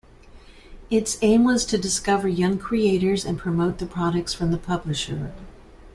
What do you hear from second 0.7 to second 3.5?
Its aim was to discover young creators and